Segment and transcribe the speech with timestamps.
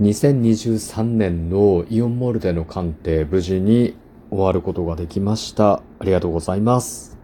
[0.00, 3.96] 2023年のイオンモールでの鑑定無事に
[4.28, 5.74] 終わることができました。
[5.74, 7.16] ありがとうございます。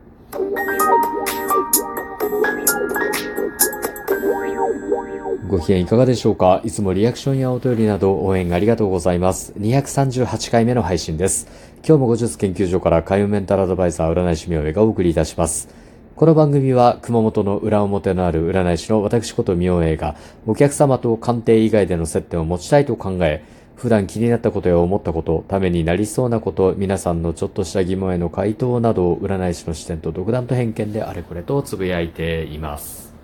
[5.48, 6.62] ご機嫌いかがでしょうか？
[6.64, 9.52] いつもリアクションやお便りなど応援ありがとうございます。
[9.58, 11.46] 238回目の配信です。
[11.86, 15.68] 今日も後日研究所から海運メンタルアドバイザー占い師名上がお送りいたします。
[16.14, 20.14] この番組は熊本の裏表のある占い師の私こと明英が
[20.46, 23.42] お客様と鑑定以外での接点を持ちたいと考え、
[23.76, 33.14] 普段気になったことや思ったこと、ためになりそうなこと、皆さんのちょっとした疑問への回答などを占い師の視点と独断と偏見であれこれとつぶやいています。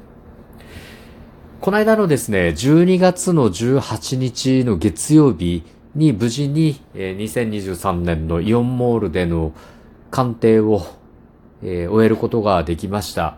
[1.61, 5.63] この間のですね、12月の18日の月曜日
[5.95, 9.53] に無事に、2023年のイオンモールでの
[10.11, 10.98] 鑑定を、
[11.63, 13.37] え終えることができました。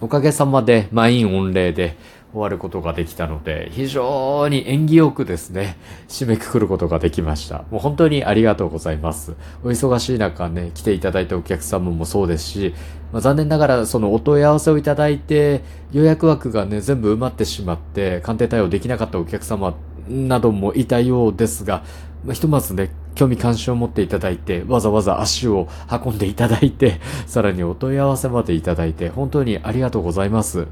[0.00, 1.96] おかげさまで満員御礼で
[2.32, 5.76] 終わることができたので、非常に縁起よくですね、
[6.08, 7.64] 締めくくることができました。
[7.70, 9.34] もう本当にありがとうございます。
[9.62, 12.74] お忙しい中ね、来ていただいたお客様もそうですし、
[13.12, 19.74] まあ、残念ながらそのお問い合わせをいただいて、予約枠がね、全部埋まってしまって、鑑定対応できなかったお客様
[20.08, 21.84] などもいたようですが、
[22.24, 30.66] まあ、ひとまずね、興味関心を持っていただいて、わざわざ足を運んでいただいて、 さらにお問い合わせまでいただいて、本当にありがとうございます。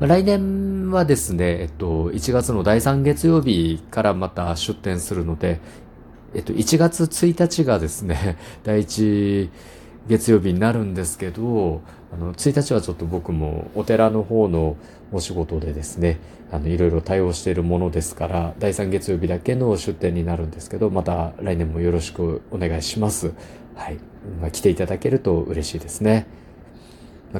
[0.00, 5.60] 来年はですね、えっと、1月の第3月曜日からまた出展するので、
[6.34, 9.48] えっと、1月1日がですね、 第1
[10.08, 14.76] 月曜日になるんですけど、あの、1日はちょっと僕もお寺の方の
[15.12, 16.18] お仕事でですね、
[16.50, 23.32] あの、いろいろ対応しているものですから、第3月曜日だけの出店になるんですけど、また来年もよろしくお願いします。
[23.74, 23.98] はい。
[24.40, 26.26] まあ、来ていただけると嬉しいですね。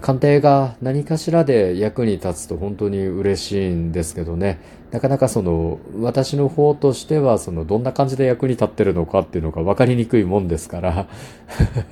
[0.00, 4.58] 鑑定が何かしらで役に立つと本当に嬉しいんですけどね、
[4.90, 11.06] なかなかその、私の方としては、その、どんな感じで役に立ってるのかっていうのが分かりにくいもんですから。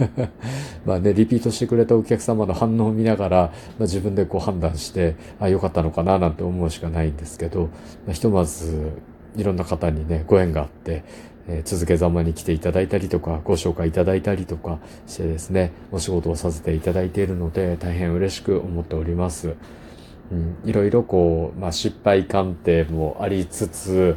[0.84, 7.68] まあね、リピートしてくれたお客様の反応を見ながら、まあ、自分でこう判断して、あ、良かったのかななんて思うしかないんですけど、
[8.06, 8.92] まあ、ひとまず、
[9.36, 11.04] いろんな方にね、ご縁があって、
[11.48, 19.54] え、続けざまに来ていただいたりとか、ご紹介いただいたりとかしてですね、お仕事をさせていただいているので、大変嬉しく思っております。
[20.32, 24.16] うん、いろいろこう、まあ、失敗鑑定もありつつ、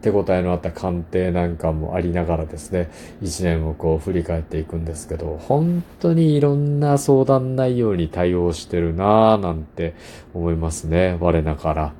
[0.00, 9.94] 手応えのあった鑑定なんかもありながらですね、一年をこう振り返っていくんですけど、本当にいろんな相談内容に対応してるなぁなんて
[10.34, 11.92] 思いますね、我ながら。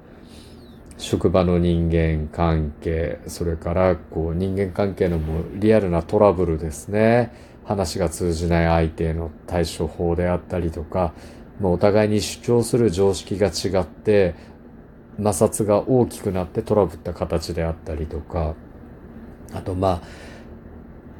[1.01, 7.33] 職場の人間関係、それからこう人間関係のもリアルなトラブルですね。
[7.65, 11.15] 話が通じない相手への対処法であったりとか、
[11.63, 14.35] お互いに主張する常識が違って、
[15.17, 18.55] 摩擦が大きくなってトラブった形であったりとか、
[19.55, 20.03] あとま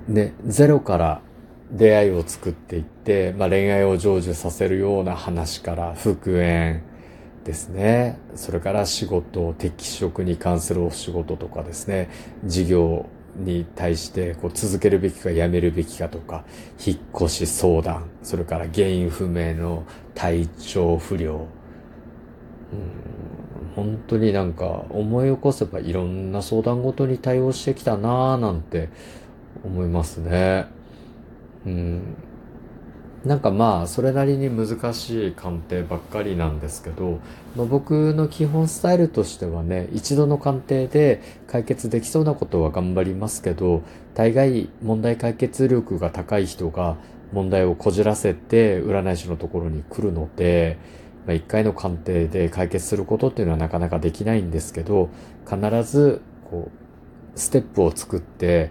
[0.09, 1.23] あ、ね、ゼロから
[1.71, 6.83] 出会いを作っていって、まあ恋愛を成就させるような話から復縁、
[7.45, 8.19] ですね。
[8.35, 12.11] それから仕事、適職に関するお仕事とかですね、
[12.45, 13.07] 事業
[13.37, 16.45] に対してこう続けるべきかやめるべきかとか、
[16.85, 19.85] 引っ越し相談、それから原因不明の
[20.15, 21.47] 体調不良、うん、
[23.75, 28.91] 本当になんか思い起こせばいろんな相談ごとに対応してきたなぁなんて
[29.65, 30.67] 思いますね。
[31.67, 32.17] うん
[33.25, 37.21] なんかまあそれなりに難しい鑑定ばっかりなんですけど、
[37.55, 43.83] まあ、僕の基本スタイルとしてはね一度の鑑定で解決できそうなことは頑張りますけど
[44.15, 46.97] 大概問題解決力が高い人が
[47.33, 50.79] 問題をこじらせて占い師のところに来るので、
[51.27, 55.11] まあ、1回の鑑定で解決することっていうのはなかなかできないんですけど
[55.45, 58.71] 必ずこうステップを作って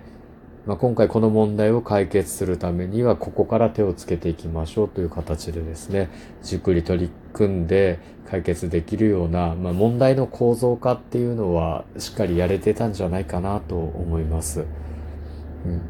[0.70, 6.12] まあ、今回この問題を解決するためにはここから手をつけていきましょうという形でですね、
[6.44, 7.98] じっくり取り組んで
[8.30, 14.60] 解決できるような、まあ、問題の構造化っていうのはしっかりやれてたんじゃないかなと思います。
[14.60, 15.82] うん、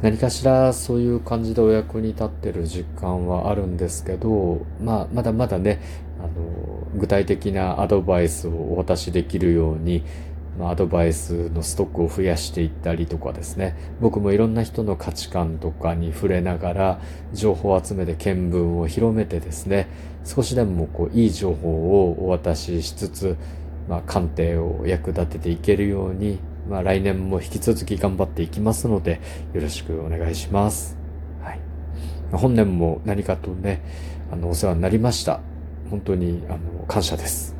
[0.00, 5.78] 何かしらそういう感じでお役に立ってる実感はあるんですけど、まあ、まだまだね、
[6.18, 10.04] あの、具体的なアドバイスをお渡しできるように、
[10.68, 17.00] アドバイスのストックを増やしていったりとかですね僕もいろんな人の価値観とかに触れながら
[17.32, 19.88] 情報を集めて見聞を広めてですね
[20.24, 23.36] 少しでもこういい情報をお渡ししつつ、
[23.88, 29.20] まあ、鑑定を役立てていけるように、まあ、来年も引き続き頑張っていきますので
[29.54, 30.98] よろしくお願いします。
[31.42, 31.60] はい、
[32.32, 33.82] 本年も何かとね
[34.30, 35.40] あのお世話になりました。
[35.90, 37.59] 本当にあの感謝です。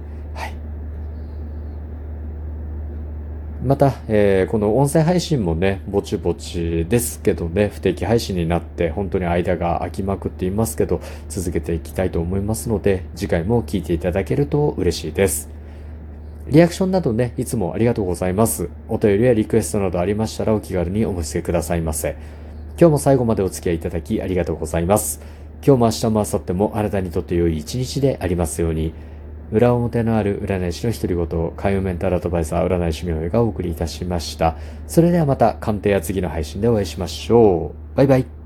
[3.63, 15.51] また、えー、この音声配信もね、ぼちぼちですけどね、不定期配信になって本当に間が空きまくっていますけど、続けていきたいと思いますので、次回も聞いていただけると嬉しいです。
[16.49, 18.71] リアクションなどね、いつもありがとうございます。
[18.89, 22.17] お便りやリクエストなどありましたらお気軽にお申し付けくださいませ。
[22.79, 25.21] 今日も最後までお付き合いいただきありがとうございます。
[25.63, 28.95] 今日も明日も明後日もあなたにとって良い一日でありますように。
[29.53, 34.57] 裏表のある占い師の独り言、海運メンタルアドバイザー占い師名がお送りいたしました。
[34.87, 37.97] それではまた鑑定や次の配信でお会いしましょう。
[37.97, 38.40] バイバイ。